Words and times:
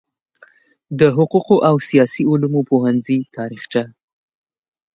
د 0.99 1.01
حقوقو 1.15 1.55
او 1.69 1.75
سیاسي 1.89 2.23
علومو 2.31 2.61
پوهنځي 2.69 3.17
تاریخچه 3.35 3.83